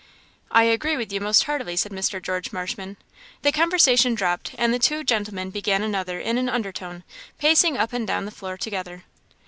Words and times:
"I 0.49 0.63
agree 0.63 0.97
with 0.97 1.13
you 1.13 1.21
most 1.21 1.43
heartily," 1.43 1.75
said 1.75 1.91
Mr. 1.91 2.19
George 2.19 2.51
Marshman. 2.51 2.97
The 3.43 3.51
conversation 3.51 4.15
dropped; 4.15 4.55
and 4.57 4.73
the 4.73 4.79
two 4.79 5.03
gentlemen 5.03 5.51
began 5.51 5.83
another 5.83 6.19
in 6.19 6.39
an 6.39 6.49
undertone, 6.49 7.03
pacing 7.37 7.77
up 7.77 7.93
and 7.93 8.07
down 8.07 8.25
the 8.25 8.31
floor 8.31 8.57
together. 8.57 9.03